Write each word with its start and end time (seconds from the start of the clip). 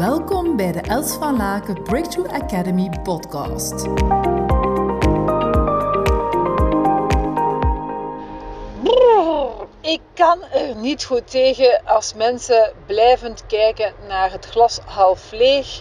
Welkom 0.00 0.56
bij 0.56 0.72
de 0.72 0.80
Els 0.80 1.12
van 1.12 1.36
Laken 1.36 1.82
Breakthrough 1.82 2.34
Academy 2.34 2.90
podcast. 3.02 3.72
Ik 9.80 10.00
kan 10.14 10.42
er 10.42 10.76
niet 10.76 11.04
goed 11.04 11.30
tegen 11.30 11.82
als 11.84 12.14
mensen 12.14 12.72
blijvend 12.86 13.46
kijken 13.46 13.92
naar 14.08 14.32
het 14.32 14.46
glas 14.46 14.78
half 14.84 15.32
leeg 15.32 15.80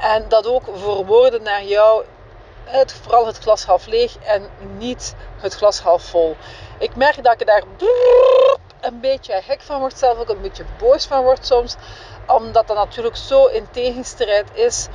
en 0.00 0.24
dat 0.28 0.46
ook 0.46 0.64
verwoorden 0.74 1.42
naar 1.42 1.64
jou, 1.64 2.04
het, 2.64 2.92
vooral 2.92 3.26
het 3.26 3.38
glas 3.38 3.64
half 3.64 3.86
leeg 3.86 4.16
en 4.18 4.48
niet 4.78 5.14
het 5.36 5.54
glas 5.54 5.80
half 5.80 6.02
vol. 6.02 6.36
Ik 6.78 6.96
merk 6.96 7.24
dat 7.24 7.40
ik 7.40 7.46
daar 7.46 7.62
een 8.86 9.00
beetje 9.00 9.42
gek 9.42 9.60
van 9.60 9.78
word, 9.78 9.98
zelf 9.98 10.18
ook 10.18 10.28
een 10.28 10.40
beetje 10.40 10.64
boos 10.78 11.06
van 11.06 11.22
word 11.22 11.46
soms, 11.46 11.76
omdat 12.26 12.66
dat 12.66 12.76
natuurlijk 12.76 13.16
zo 13.16 13.46
in 13.46 13.66
tegenstrijd 13.70 14.48
is 14.52 14.88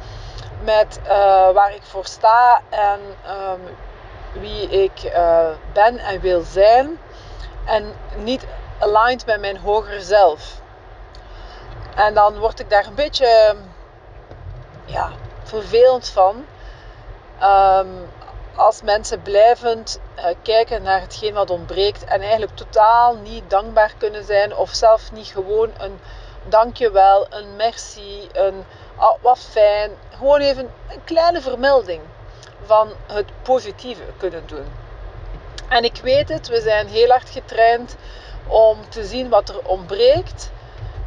met 0.63 0.99
uh, 1.03 1.09
waar 1.51 1.73
ik 1.75 1.83
voor 1.83 2.05
sta 2.05 2.61
en 2.69 2.99
um, 3.29 3.61
wie 4.41 4.69
ik 4.83 5.03
uh, 5.03 5.47
ben 5.73 5.97
en 5.97 6.19
wil 6.19 6.41
zijn. 6.41 6.99
En 7.65 7.93
niet 8.17 8.45
aligned 8.79 9.25
met 9.25 9.39
mijn 9.39 9.57
hoger 9.57 10.01
zelf. 10.01 10.61
En 11.95 12.13
dan 12.13 12.39
word 12.39 12.59
ik 12.59 12.69
daar 12.69 12.85
een 12.85 12.95
beetje 12.95 13.55
ja, 14.85 15.09
vervelend 15.43 16.09
van. 16.09 16.45
Um, 17.43 18.09
als 18.55 18.81
mensen 18.81 19.21
blijvend 19.21 19.99
uh, 20.17 20.25
kijken 20.41 20.81
naar 20.83 21.01
hetgeen 21.01 21.33
wat 21.33 21.49
ontbreekt 21.49 22.03
en 22.03 22.21
eigenlijk 22.21 22.55
totaal 22.55 23.15
niet 23.15 23.49
dankbaar 23.49 23.93
kunnen 23.97 24.25
zijn 24.25 24.55
of 24.55 24.69
zelf 24.69 25.11
niet 25.11 25.27
gewoon 25.27 25.69
een 25.77 25.99
dankjewel, 26.49 27.27
een 27.29 27.55
merci, 27.55 28.29
een 28.33 28.63
oh, 28.97 29.21
wat 29.21 29.39
fijn, 29.39 29.91
gewoon 30.17 30.39
even 30.39 30.71
een 30.89 31.03
kleine 31.03 31.41
vermelding 31.41 32.01
van 32.65 32.89
het 33.07 33.27
positieve 33.41 34.03
kunnen 34.17 34.43
doen. 34.45 34.65
En 35.69 35.83
ik 35.83 35.99
weet 36.03 36.29
het, 36.29 36.47
we 36.47 36.61
zijn 36.61 36.87
heel 36.87 37.09
hard 37.09 37.29
getraind 37.29 37.95
om 38.47 38.77
te 38.89 39.05
zien 39.05 39.29
wat 39.29 39.49
er 39.49 39.67
ontbreekt. 39.67 40.51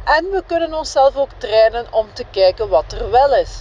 En 0.03 0.29
we 0.29 0.43
kunnen 0.45 0.73
onszelf 0.73 1.15
ook 1.15 1.29
trainen 1.37 1.93
om 1.93 2.13
te 2.13 2.25
kijken 2.31 2.69
wat 2.69 2.91
er 2.91 3.11
wel 3.11 3.35
is. 3.35 3.59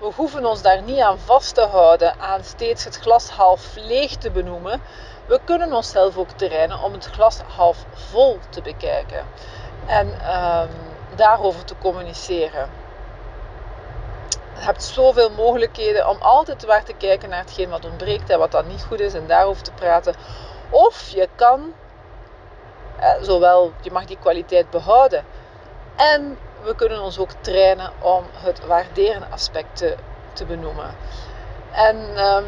We 0.00 0.10
hoeven 0.16 0.46
ons 0.46 0.62
daar 0.62 0.82
niet 0.82 0.98
aan 0.98 1.18
vast 1.18 1.54
te 1.54 1.66
houden, 1.66 2.20
aan 2.20 2.44
steeds 2.44 2.84
het 2.84 2.96
glas 2.96 3.30
half 3.30 3.74
leeg 3.76 4.16
te 4.16 4.30
benoemen. 4.30 4.82
We 5.26 5.40
kunnen 5.44 5.72
onszelf 5.72 6.16
ook 6.16 6.30
trainen 6.30 6.82
om 6.82 6.92
het 6.92 7.06
glas 7.06 7.40
half 7.40 7.84
vol 7.92 8.38
te 8.48 8.62
bekijken 8.62 9.24
en 9.86 10.06
um, 10.06 10.68
daarover 11.14 11.64
te 11.64 11.74
communiceren. 11.78 12.70
Je 14.54 14.66
hebt 14.66 14.82
zoveel 14.82 15.30
mogelijkheden 15.30 16.08
om 16.08 16.16
altijd 16.20 16.66
maar 16.66 16.84
te 16.84 16.94
kijken 16.94 17.28
naar 17.28 17.38
hetgeen 17.38 17.68
wat 17.68 17.84
ontbreekt 17.84 18.30
en 18.30 18.38
wat 18.38 18.50
dan 18.50 18.66
niet 18.66 18.84
goed 18.84 19.00
is 19.00 19.14
en 19.14 19.26
daarover 19.26 19.62
te 19.62 19.72
praten. 19.72 20.14
Of 20.70 21.08
je 21.08 21.28
kan, 21.34 21.74
eh, 22.98 23.10
zowel 23.20 23.72
je 23.80 23.90
mag 23.90 24.04
die 24.04 24.18
kwaliteit 24.18 24.70
behouden 24.70 25.24
en 25.96 26.38
we 26.62 26.74
kunnen 26.74 27.02
ons 27.02 27.18
ook 27.18 27.30
trainen 27.40 27.90
om 27.98 28.24
het 28.32 28.66
waarderen 28.66 29.26
aspect 29.30 29.76
te, 29.76 29.96
te 30.32 30.44
benoemen. 30.44 30.94
En 31.72 31.96
um, 32.26 32.44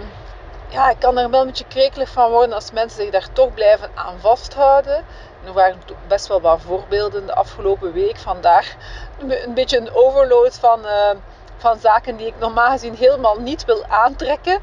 ja, 0.68 0.90
ik 0.90 0.98
kan 0.98 1.18
er 1.18 1.30
wel 1.30 1.40
een 1.40 1.46
beetje 1.46 1.64
krekelig 1.68 2.08
van 2.08 2.30
worden 2.30 2.54
als 2.54 2.70
mensen 2.70 3.02
zich 3.02 3.10
daar 3.10 3.32
toch 3.32 3.54
blijven 3.54 3.90
aan 3.94 4.20
vasthouden. 4.20 4.96
En 4.96 5.46
er 5.46 5.52
waren 5.52 5.80
best 6.06 6.26
wel 6.26 6.40
wat 6.40 6.60
voorbeelden 6.60 7.26
de 7.26 7.34
afgelopen 7.34 7.92
week. 7.92 8.18
Vandaag 8.18 8.74
een 9.18 9.54
beetje 9.54 9.78
een 9.78 9.94
overload 9.94 10.58
van, 10.58 10.80
uh, 10.84 11.10
van 11.56 11.78
zaken 11.78 12.16
die 12.16 12.26
ik 12.26 12.38
normaal 12.38 12.70
gezien 12.70 12.94
helemaal 12.94 13.40
niet 13.40 13.64
wil 13.64 13.84
aantrekken. 13.88 14.58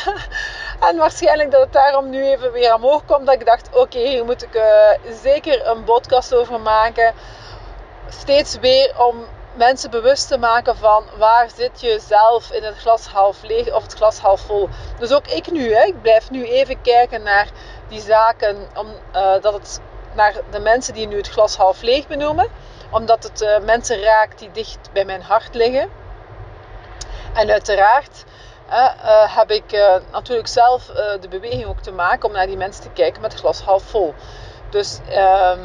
en 0.88 0.96
waarschijnlijk 0.96 1.50
dat 1.50 1.60
het 1.60 1.72
daarom 1.72 2.10
nu 2.10 2.26
even 2.26 2.52
weer 2.52 2.74
omhoog 2.74 3.04
komt. 3.04 3.26
Dat 3.26 3.34
ik 3.34 3.46
dacht, 3.46 3.68
oké, 3.74 3.98
hier 3.98 4.24
moet 4.24 4.42
ik 4.42 4.54
uh, 4.54 5.12
zeker 5.22 5.66
een 5.66 5.84
podcast 5.84 6.34
over 6.34 6.60
maken 6.60 7.14
steeds 8.12 8.58
weer 8.58 8.94
om 9.06 9.24
mensen 9.54 9.90
bewust 9.90 10.28
te 10.28 10.38
maken 10.38 10.76
van 10.76 11.04
waar 11.16 11.50
zit 11.56 11.80
je 11.80 12.00
zelf 12.06 12.50
in 12.50 12.62
het 12.62 12.76
glas 12.76 13.06
half 13.06 13.42
leeg 13.42 13.72
of 13.72 13.82
het 13.82 13.94
glas 13.94 14.18
half 14.18 14.40
vol. 14.40 14.68
Dus 14.98 15.12
ook 15.12 15.26
ik 15.26 15.50
nu, 15.50 15.74
hè, 15.74 15.84
ik 15.84 16.02
blijf 16.02 16.30
nu 16.30 16.44
even 16.44 16.82
kijken 16.82 17.22
naar 17.22 17.48
die 17.88 18.00
zaken, 18.00 18.68
omdat 18.74 19.42
dat 19.42 19.52
het 19.52 19.80
naar 20.14 20.34
de 20.50 20.58
mensen 20.58 20.94
die 20.94 21.06
nu 21.06 21.16
het 21.16 21.28
glas 21.28 21.56
half 21.56 21.82
leeg 21.82 22.06
benoemen, 22.06 22.48
omdat 22.90 23.22
het 23.22 23.42
uh, 23.42 23.58
mensen 23.58 24.02
raakt 24.02 24.38
die 24.38 24.50
dicht 24.50 24.78
bij 24.92 25.04
mijn 25.04 25.22
hart 25.22 25.54
liggen. 25.54 25.90
En 27.34 27.50
uiteraard 27.50 28.24
uh, 28.68 29.36
heb 29.36 29.50
ik 29.50 29.94
natuurlijk 30.12 30.48
zelf 30.48 30.84
de 31.20 31.28
beweging 31.28 31.64
ook 31.64 31.80
te 31.80 31.92
maken 31.92 32.28
om 32.28 32.34
naar 32.34 32.46
die 32.46 32.56
mensen 32.56 32.82
te 32.82 32.90
kijken 32.90 33.22
met 33.22 33.34
glas 33.34 33.60
half 33.60 33.82
vol. 33.82 34.14
Dus 34.70 34.98
ehm, 35.08 35.60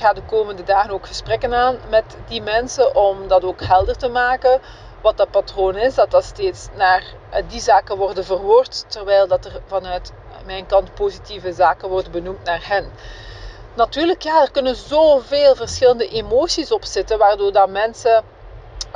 ga 0.00 0.12
de 0.12 0.22
komende 0.22 0.62
dagen 0.64 0.90
ook 0.90 1.06
gesprekken 1.06 1.54
aan 1.54 1.78
met 1.88 2.04
die 2.28 2.42
mensen 2.42 2.94
om 2.94 3.28
dat 3.28 3.44
ook 3.44 3.62
helder 3.62 3.96
te 3.96 4.08
maken. 4.08 4.60
Wat 5.02 5.16
dat 5.16 5.30
patroon 5.30 5.76
is, 5.76 5.94
dat 5.94 6.10
dat 6.10 6.24
steeds 6.24 6.68
naar 6.76 7.04
eh, 7.30 7.42
die 7.48 7.60
zaken 7.60 7.96
worden 7.96 8.24
verwoord, 8.24 8.84
terwijl 8.88 9.26
dat 9.28 9.44
er 9.44 9.60
vanuit 9.66 10.12
mijn 10.44 10.66
kant 10.66 10.94
positieve 10.94 11.52
zaken 11.52 11.88
worden 11.88 12.12
benoemd 12.12 12.44
naar 12.44 12.66
hen. 12.68 12.90
Natuurlijk, 13.74 14.22
ja, 14.22 14.42
er 14.42 14.50
kunnen 14.50 14.76
zoveel 14.76 15.54
verschillende 15.56 16.08
emoties 16.08 16.72
op 16.72 16.84
zitten, 16.84 17.18
waardoor 17.18 17.52
dat 17.52 17.68
mensen 17.68 18.24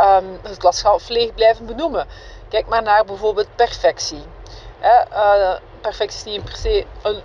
um, 0.01 0.39
het 0.43 0.57
glas 0.59 1.09
leeg 1.09 1.35
blijven 1.35 1.67
benoemen. 1.67 2.07
Kijk 2.49 2.67
maar 2.67 2.83
naar 2.83 3.05
bijvoorbeeld 3.05 3.57
perfectie. 3.57 4.23
Uh, 4.83 5.55
perfectie 5.81 6.31
is 6.31 6.37
niet 6.37 6.45
per 6.45 6.57
se 6.57 6.87
een 7.03 7.23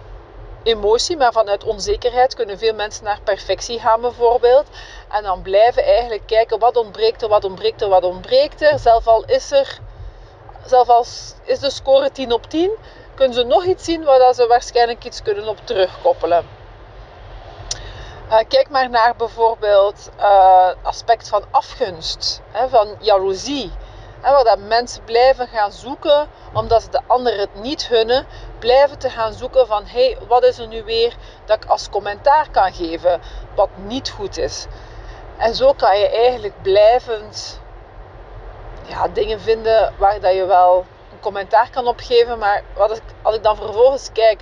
emotie, 0.64 1.18
maar 1.18 1.32
vanuit 1.32 1.64
onzekerheid 1.64 2.36
kunnen 2.36 2.58
veel 2.58 2.74
mensen 2.74 3.04
naar 3.04 3.20
perfectie 3.24 3.80
gaan 3.80 4.02
bijvoorbeeld. 4.02 4.68
En 5.10 5.24
dan 5.24 5.42
blijven 5.42 5.84
eigenlijk 5.84 6.24
kijken 6.26 6.60
wat 6.60 6.78
ontbreekt 6.78 7.22
er, 7.22 7.30
wat 7.30 7.44
ontbreekt 7.44 7.82
er, 7.82 7.90
wat 7.90 8.04
ontbreekt 8.04 8.62
er. 8.62 8.80
Zelf 8.80 9.08
al 9.08 9.24
is 9.26 9.52
er, 9.52 9.80
zelf 10.66 10.90
als 10.90 11.34
is 11.44 11.60
de 11.60 11.70
score 11.70 12.12
10 12.12 12.32
op 12.32 12.50
10, 12.50 12.72
kunnen 13.16 13.34
ze 13.34 13.44
nog 13.44 13.66
iets 13.66 13.84
zien 13.84 14.04
waar 14.04 14.34
ze 14.34 14.48
waarschijnlijk 14.48 15.06
iets 15.06 15.22
kunnen 15.22 15.48
op 15.48 15.58
terugkoppelen. 15.64 16.46
Uh, 18.30 18.38
kijk 18.48 18.70
maar 18.70 18.90
naar 18.90 19.16
bijvoorbeeld 19.16 20.10
uh, 20.20 20.70
aspect 20.82 21.30
van 21.30 21.44
afgunst, 21.52 22.42
hè, 22.52 22.70
van 22.70 22.96
jaloezie. 23.00 23.72
En 24.22 24.32
waar 24.32 24.44
dat 24.44 24.60
mensen 24.60 25.04
blijven 25.04 25.48
gaan 25.48 25.72
zoeken, 25.72 26.28
omdat 26.54 26.82
ze 26.84 26.90
de 26.90 27.02
anderen 27.08 27.40
het 27.40 27.56
niet 27.56 27.88
hunnen, 27.88 28.26
blijven 28.60 28.98
te 28.98 29.10
gaan 29.10 29.34
zoeken 29.34 29.68
van 29.68 29.86
hé, 29.86 30.06
hey, 30.06 30.18
wat 30.28 30.44
is 30.44 30.58
er 30.58 30.68
nu 30.68 30.84
weer 30.84 31.16
dat 31.46 31.64
ik 31.64 31.70
als 31.70 31.90
commentaar 31.90 32.50
kan 32.52 32.74
geven 32.74 33.22
wat 33.56 33.70
niet 33.76 34.10
goed 34.10 34.38
is. 34.38 34.66
En 35.38 35.56
zo 35.56 35.74
kan 35.74 36.00
je 36.00 36.10
eigenlijk 36.10 36.62
blijvend 36.62 37.60
ja, 38.88 39.08
dingen 39.08 39.42
vinden 39.42 39.94
waar 39.98 40.20
dat 40.20 40.34
je 40.34 40.46
wel 40.46 40.86
een 41.12 41.20
commentaar 41.20 41.70
kan 41.70 41.88
opgeven. 41.88 42.38
Maar 42.40 42.64
wat 42.76 43.02
als 43.22 43.36
ik 43.36 43.44
dan 43.44 43.56
vervolgens 43.56 44.12
kijk, 44.12 44.42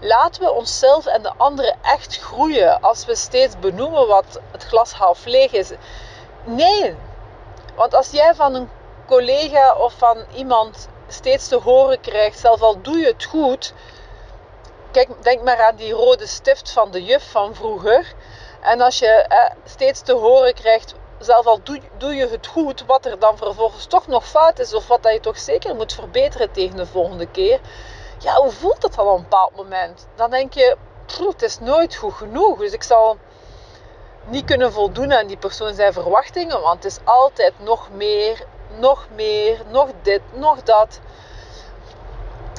laten 0.00 0.42
we 0.42 0.52
onszelf 0.52 1.06
en 1.06 1.22
de 1.22 1.32
anderen 1.36 1.76
echt 1.82 2.18
groeien 2.18 2.80
als 2.80 3.04
we 3.04 3.14
steeds 3.14 3.58
benoemen 3.58 4.06
wat 4.06 4.40
het 4.50 4.64
glas 4.64 4.92
half 4.92 5.24
leeg 5.24 5.52
is. 5.52 5.70
Nee, 6.44 6.96
want 7.74 7.94
als 7.94 8.10
jij 8.10 8.34
van 8.34 8.54
een 8.54 8.68
collega 9.12 9.74
of 9.74 9.92
van 9.92 10.24
iemand 10.34 10.88
steeds 11.08 11.48
te 11.48 11.56
horen 11.56 12.00
krijgt, 12.00 12.38
zelfs 12.38 12.62
al 12.62 12.82
doe 12.82 12.98
je 12.98 13.06
het 13.06 13.24
goed. 13.24 13.72
Kijk, 14.90 15.08
denk 15.22 15.42
maar 15.42 15.62
aan 15.62 15.76
die 15.76 15.92
rode 15.92 16.26
stift 16.26 16.72
van 16.72 16.90
de 16.90 17.04
juf 17.04 17.30
van 17.30 17.54
vroeger. 17.54 18.14
En 18.60 18.80
als 18.80 18.98
je 18.98 19.06
eh, 19.06 19.50
steeds 19.64 20.00
te 20.00 20.12
horen 20.12 20.54
krijgt, 20.54 20.94
zelfs 21.18 21.46
al 21.46 21.60
doe, 21.98 22.14
je 22.14 22.28
het 22.28 22.46
goed, 22.46 22.84
wat 22.86 23.06
er 23.06 23.18
dan 23.18 23.36
vervolgens 23.36 23.86
toch 23.86 24.06
nog 24.06 24.26
fout 24.28 24.58
is, 24.58 24.74
of 24.74 24.86
wat 24.86 25.02
dat 25.02 25.12
je 25.12 25.20
toch 25.20 25.38
zeker 25.38 25.74
moet 25.74 25.94
verbeteren 25.94 26.52
tegen 26.52 26.76
de 26.76 26.86
volgende 26.86 27.26
keer. 27.26 27.60
Ja, 28.18 28.34
hoe 28.34 28.50
voelt 28.50 28.80
dat 28.80 28.94
dan 28.94 29.06
op 29.06 29.16
een 29.16 29.22
bepaald 29.22 29.56
moment? 29.56 30.06
Dan 30.14 30.30
denk 30.30 30.54
je, 30.54 30.76
het 31.06 31.42
is 31.42 31.58
nooit 31.58 31.94
goed 31.94 32.14
genoeg. 32.14 32.58
Dus 32.58 32.72
ik 32.72 32.82
zal 32.82 33.16
niet 34.26 34.44
kunnen 34.44 34.72
voldoen 34.72 35.12
aan 35.12 35.26
die 35.26 35.36
persoon 35.36 35.74
zijn 35.74 35.92
verwachtingen, 35.92 36.60
want 36.60 36.82
het 36.82 36.92
is 36.92 36.98
altijd 37.04 37.52
nog 37.58 37.90
meer 37.90 38.46
nog 38.78 39.06
meer, 39.14 39.62
nog 39.70 39.88
dit, 40.02 40.20
nog 40.32 40.62
dat. 40.62 41.00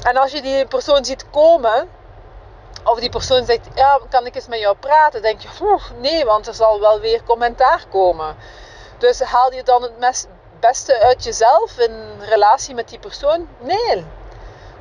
En 0.02 0.16
als 0.16 0.32
je 0.32 0.42
die 0.42 0.66
persoon 0.66 1.04
ziet 1.04 1.30
komen, 1.30 1.88
of 2.84 2.98
die 2.98 3.10
persoon 3.10 3.44
zegt, 3.44 3.68
ja, 3.74 4.00
kan 4.10 4.26
ik 4.26 4.34
eens 4.34 4.48
met 4.48 4.58
jou 4.58 4.76
praten? 4.76 5.22
denk 5.22 5.40
je, 5.40 5.78
nee, 5.98 6.24
want 6.24 6.46
er 6.46 6.54
zal 6.54 6.80
wel 6.80 7.00
weer 7.00 7.22
commentaar 7.22 7.84
komen. 7.90 8.36
Dus 8.98 9.20
haal 9.20 9.52
je 9.52 9.62
dan 9.62 9.82
het 9.82 10.28
beste 10.60 11.00
uit 11.00 11.24
jezelf 11.24 11.78
in 11.78 12.20
relatie 12.20 12.74
met 12.74 12.88
die 12.88 12.98
persoon? 12.98 13.48
Nee. 13.58 14.06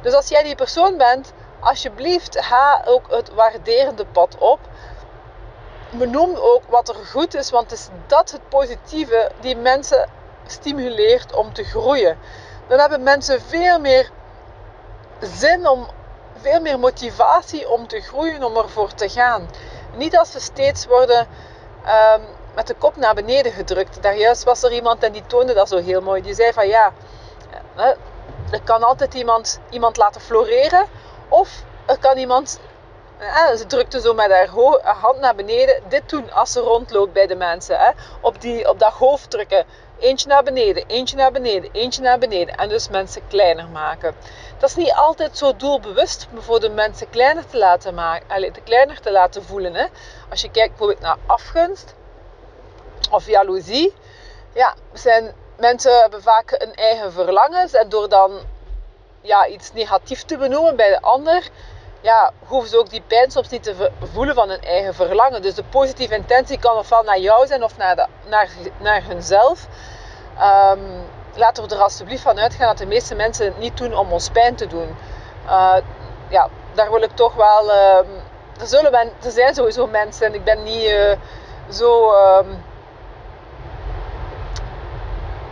Dus 0.01 0.13
als 0.13 0.27
jij 0.27 0.43
die 0.43 0.55
persoon 0.55 0.97
bent, 0.97 1.33
alsjeblieft, 1.59 2.37
ga 2.45 2.81
ook 2.85 3.11
het 3.11 3.33
waarderende 3.33 4.05
pad 4.05 4.37
op. 4.37 4.59
Benoem 5.89 6.35
ook 6.35 6.61
wat 6.69 6.89
er 6.89 6.95
goed 6.95 7.35
is, 7.35 7.49
want 7.49 7.71
is 7.71 7.87
dat 8.07 8.31
het 8.31 8.49
positieve 8.49 9.31
die 9.39 9.55
mensen 9.55 10.09
stimuleert 10.45 11.33
om 11.33 11.53
te 11.53 11.63
groeien. 11.63 12.17
Dan 12.67 12.79
hebben 12.79 13.03
mensen 13.03 13.41
veel 13.41 13.79
meer 13.79 14.11
zin 15.21 15.67
om, 15.67 15.87
veel 16.41 16.61
meer 16.61 16.79
motivatie 16.79 17.69
om 17.69 17.87
te 17.87 18.01
groeien, 18.01 18.43
om 18.43 18.57
ervoor 18.57 18.93
te 18.93 19.09
gaan. 19.09 19.49
Niet 19.95 20.17
als 20.17 20.31
ze 20.31 20.39
steeds 20.39 20.85
worden 20.85 21.27
ehm, 21.85 22.21
met 22.55 22.67
de 22.67 22.73
kop 22.73 22.95
naar 22.95 23.13
beneden 23.15 23.51
gedrukt. 23.51 24.01
Daar 24.01 24.17
juist 24.17 24.43
was 24.43 24.63
er 24.63 24.71
iemand 24.71 25.03
en 25.03 25.11
die 25.11 25.25
toonde 25.25 25.53
dat 25.53 25.69
zo 25.69 25.77
heel 25.77 26.01
mooi. 26.01 26.21
Die 26.21 26.33
zei 26.33 26.53
van 26.53 26.67
ja, 26.67 26.93
er 28.51 28.61
kan 28.63 28.83
altijd 28.83 29.13
iemand, 29.13 29.59
iemand 29.69 29.97
laten 29.97 30.21
floreren. 30.21 30.85
Of 31.29 31.63
er 31.85 31.97
kan 31.99 32.17
iemand, 32.17 32.59
ze 33.57 33.65
drukte 33.67 34.01
zo 34.01 34.13
met 34.13 34.31
haar 34.31 34.47
hand 34.83 35.19
naar 35.19 35.35
beneden, 35.35 35.83
dit 35.89 36.09
doen 36.09 36.31
als 36.31 36.51
ze 36.51 36.59
rondloopt 36.59 37.13
bij 37.13 37.27
de 37.27 37.35
mensen. 37.35 37.77
Hè. 37.77 37.91
Op, 38.21 38.41
die, 38.41 38.69
op 38.69 38.79
dat 38.79 38.93
hoofd 38.93 39.29
drukken. 39.29 39.65
Eentje 39.99 40.27
naar 40.27 40.43
beneden, 40.43 40.83
eentje 40.87 41.15
naar 41.15 41.31
beneden, 41.31 41.69
eentje 41.71 42.01
naar 42.01 42.19
beneden. 42.19 42.55
En 42.55 42.69
dus 42.69 42.89
mensen 42.89 43.27
kleiner 43.27 43.67
maken. 43.67 44.15
Dat 44.57 44.69
is 44.69 44.75
niet 44.75 44.93
altijd 44.93 45.37
zo 45.37 45.55
doelbewust 45.55 46.27
voor 46.37 46.59
de 46.59 46.69
mensen 46.69 47.09
kleiner 47.09 47.45
te 47.45 47.57
laten, 47.57 47.93
maken, 47.93 48.63
kleiner 48.63 48.99
te 49.01 49.11
laten 49.11 49.43
voelen. 49.43 49.75
Hè. 49.75 49.85
Als 50.29 50.41
je 50.41 50.51
kijkt 50.51 50.69
bijvoorbeeld 50.69 50.99
naar 50.99 51.17
afgunst 51.25 51.93
of 53.11 53.27
jaloezie. 53.27 53.93
Ja, 54.53 54.73
zijn, 54.93 55.33
mensen 55.57 55.99
hebben 55.99 56.21
vaak 56.21 56.51
een 56.51 56.73
eigen 56.73 57.11
verlangens. 57.11 57.73
En 57.73 57.89
door 57.89 58.09
dan 58.09 58.39
ja, 59.21 59.47
iets 59.47 59.73
negatiefs 59.73 60.23
te 60.23 60.37
benoemen 60.37 60.75
bij 60.75 60.89
de 60.89 61.01
ander, 61.01 61.49
ja, 62.03 62.31
hoeven 62.45 62.69
ze 62.69 62.79
ook 62.79 62.89
die 62.89 63.03
pijn 63.07 63.31
soms 63.31 63.49
niet 63.49 63.63
te 63.63 63.91
voelen 64.13 64.35
van 64.35 64.49
hun 64.49 64.61
eigen 64.61 64.93
verlangen. 64.93 65.41
Dus 65.41 65.55
de 65.55 65.63
positieve 65.63 66.15
intentie 66.15 66.59
kan 66.59 66.77
ofwel 66.77 67.03
naar 67.03 67.19
jou 67.19 67.47
zijn 67.47 67.63
of 67.63 67.77
naar, 67.77 67.95
de, 67.95 68.05
naar, 68.25 68.49
naar 68.77 69.03
hunzelf. 69.03 69.67
Um, 70.39 71.05
laten 71.35 71.67
we 71.67 71.75
er 71.75 71.81
alsjeblieft 71.81 72.21
van 72.21 72.39
uitgaan 72.39 72.67
dat 72.67 72.77
de 72.77 72.85
meeste 72.85 73.15
mensen 73.15 73.45
het 73.45 73.57
niet 73.57 73.77
doen 73.77 73.95
om 73.95 74.11
ons 74.11 74.29
pijn 74.29 74.55
te 74.55 74.67
doen. 74.67 74.95
Uh, 75.45 75.75
ja, 76.27 76.49
daar 76.73 76.91
wil 76.91 77.01
ik 77.01 77.15
toch 77.15 77.33
wel. 77.33 77.69
Uh, 77.69 77.97
er, 78.59 78.67
zullen 78.67 78.93
er 78.93 79.31
zijn 79.31 79.55
sowieso 79.55 79.87
mensen, 79.87 80.25
en 80.25 80.33
ik 80.33 80.43
ben 80.43 80.63
niet 80.63 80.83
uh, 80.83 81.11
zo. 81.69 82.13
Um, 82.13 82.71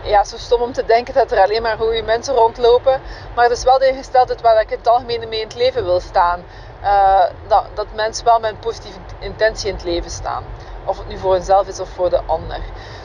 ja, 0.04 0.24
zo 0.24 0.38
stom 0.38 0.62
om 0.62 0.72
te 0.72 0.86
denken 0.86 1.14
dat 1.14 1.32
er 1.32 1.42
alleen 1.42 1.62
maar 1.62 1.78
goede 1.78 2.02
mensen 2.02 2.36
rondlopen. 2.36 3.02
Maar 3.36 3.44
het 3.44 3.58
is 3.58 3.64
wel 3.64 3.80
de 3.80 3.88
ingesteldheid 3.88 4.42
waar 4.42 4.62
ik 4.62 4.72
in 4.72 4.78
het 4.78 4.88
algemeen 4.88 5.30
mee 5.30 5.40
in 5.40 5.48
het 5.48 5.56
leven 5.56 5.84
wil 5.84 6.00
staan. 6.00 6.44
Uh, 6.84 7.24
dat, 7.48 7.66
dat 7.74 7.88
mensen 7.94 8.26
wel 8.26 8.40
met 8.40 8.52
een 8.52 8.60
positieve 8.60 9.00
intentie 9.20 9.68
in 9.68 9.76
het 9.76 9.84
leven 9.84 10.12
staan. 10.12 10.44
Of 10.86 10.98
het 10.98 11.08
nu 11.08 11.18
voor 11.18 11.34
hunzelf 11.34 11.68
is 11.68 11.80
of 11.80 11.90
voor 11.90 12.10
de 12.10 12.22
ander. 12.26 12.60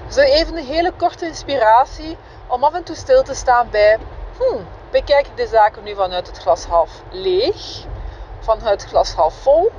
Dus 0.06 0.16
even 0.16 0.56
een 0.56 0.64
hele 0.64 0.92
korte 0.92 1.26
inspiratie 1.26 2.16
om 2.46 2.64
af 2.64 2.74
en 2.74 2.82
toe 2.82 2.96
stil 2.96 3.22
te 3.22 3.34
staan 3.34 3.68
bij... 3.70 3.98
Hmm, 4.38 4.66
bekijk 4.90 5.26
ik 5.26 5.36
de 5.36 5.46
zaken 5.46 5.82
nu 5.82 5.94
vanuit 5.94 6.26
het 6.26 6.38
glas 6.38 6.64
half 6.64 6.90
leeg? 7.10 7.84
Vanuit 8.40 8.80
het 8.80 8.90
glas 8.90 9.12
half 9.12 9.34
vol? 9.34 9.70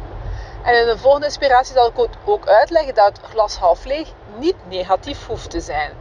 En 0.64 0.80
in 0.80 0.86
de 0.86 0.98
volgende 0.98 1.26
inspiratie 1.26 1.74
zal 1.74 1.88
ik 1.88 2.08
ook 2.26 2.48
uitleggen 2.48 2.96
dat 2.96 3.18
het 3.18 3.30
glas 3.30 3.58
half 3.58 3.86
leeg 3.86 4.08
niet 4.36 4.56
negatief 4.68 5.28
hoeft 5.28 5.50
te 5.50 5.60
zijn 5.60 5.92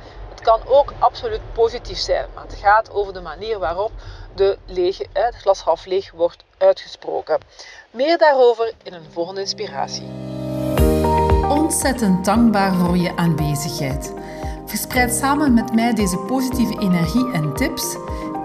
kan 0.47 0.61
ook 0.67 0.93
absoluut 0.99 1.41
positief 1.53 1.99
zijn. 1.99 2.27
Maar 2.35 2.45
het 2.45 2.55
gaat 2.55 2.91
over 2.91 3.13
de 3.13 3.21
manier 3.21 3.59
waarop 3.59 3.91
de 4.35 4.59
lege, 4.67 5.07
het 5.13 5.35
glas 5.35 5.61
half 5.61 5.87
leeg 5.87 6.13
wordt 6.13 6.45
uitgesproken. 6.59 7.39
Meer 7.91 8.19
daarover 8.19 8.73
in 8.83 8.93
een 8.93 9.11
volgende 9.13 9.41
inspiratie. 9.41 10.09
Ontzettend 11.49 12.25
dankbaar 12.25 12.75
voor 12.75 12.97
je 12.97 13.17
aanwezigheid. 13.17 14.13
Verspreid 14.67 15.15
samen 15.15 15.55
met 15.55 15.75
mij 15.75 15.95
deze 15.95 16.19
positieve 16.19 16.81
energie 16.81 17.33
en 17.33 17.55
tips. 17.55 17.97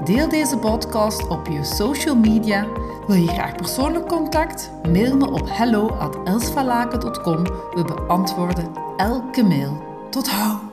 Deel 0.03 0.29
deze 0.29 0.57
podcast 0.57 1.27
op 1.27 1.47
je 1.47 1.63
social 1.63 2.15
media. 2.15 2.67
Wil 3.07 3.15
je 3.15 3.27
graag 3.27 3.55
persoonlijk 3.55 4.07
contact? 4.07 4.71
Mail 4.87 5.17
me 5.17 5.31
op 5.31 5.49
hello@elsvalaken.com. 5.49 7.43
We 7.73 7.83
beantwoorden 7.83 8.71
elke 8.97 9.43
mail. 9.43 9.77
Tot 10.09 10.29
hou! 10.29 10.70